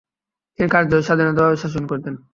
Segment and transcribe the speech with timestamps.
[0.59, 2.13] তিনি কার্যত স্বাধীনভাবে শাসন করতেন।